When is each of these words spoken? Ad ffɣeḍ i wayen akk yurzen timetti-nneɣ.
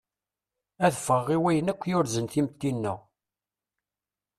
Ad 0.85 0.93
ffɣeḍ 0.99 1.27
i 1.35 1.37
wayen 1.41 1.71
akk 1.71 1.81
yurzen 1.89 2.25
timetti-nneɣ. 2.27 2.99